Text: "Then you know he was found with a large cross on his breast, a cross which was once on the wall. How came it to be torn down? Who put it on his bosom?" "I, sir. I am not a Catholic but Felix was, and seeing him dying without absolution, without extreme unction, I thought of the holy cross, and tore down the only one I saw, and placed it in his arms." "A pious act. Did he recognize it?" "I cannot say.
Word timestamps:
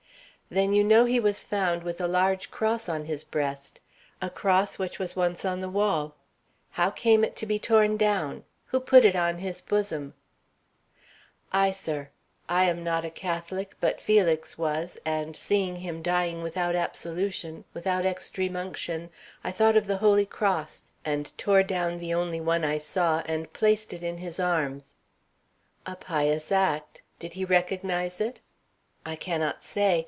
"Then 0.53 0.73
you 0.73 0.83
know 0.83 1.05
he 1.05 1.17
was 1.17 1.45
found 1.45 1.81
with 1.81 2.01
a 2.01 2.09
large 2.09 2.51
cross 2.51 2.89
on 2.89 3.05
his 3.05 3.23
breast, 3.23 3.79
a 4.21 4.29
cross 4.29 4.77
which 4.77 4.99
was 4.99 5.15
once 5.15 5.45
on 5.45 5.61
the 5.61 5.69
wall. 5.69 6.13
How 6.71 6.89
came 6.89 7.23
it 7.23 7.37
to 7.37 7.45
be 7.45 7.57
torn 7.57 7.95
down? 7.95 8.43
Who 8.65 8.81
put 8.81 9.05
it 9.05 9.15
on 9.15 9.37
his 9.37 9.61
bosom?" 9.61 10.13
"I, 11.53 11.71
sir. 11.71 12.09
I 12.49 12.65
am 12.65 12.83
not 12.83 13.05
a 13.05 13.09
Catholic 13.09 13.77
but 13.79 14.01
Felix 14.01 14.57
was, 14.57 14.97
and 15.05 15.37
seeing 15.37 15.77
him 15.77 16.01
dying 16.01 16.43
without 16.43 16.75
absolution, 16.75 17.63
without 17.73 18.05
extreme 18.05 18.57
unction, 18.57 19.09
I 19.45 19.53
thought 19.53 19.77
of 19.77 19.87
the 19.87 19.99
holy 19.99 20.25
cross, 20.25 20.83
and 21.05 21.31
tore 21.37 21.63
down 21.63 21.97
the 21.97 22.13
only 22.13 22.41
one 22.41 22.65
I 22.65 22.77
saw, 22.77 23.23
and 23.25 23.53
placed 23.53 23.93
it 23.93 24.03
in 24.03 24.17
his 24.17 24.37
arms." 24.37 24.95
"A 25.85 25.95
pious 25.95 26.51
act. 26.51 27.01
Did 27.19 27.35
he 27.35 27.45
recognize 27.45 28.19
it?" 28.19 28.41
"I 29.05 29.15
cannot 29.15 29.63
say. 29.63 29.99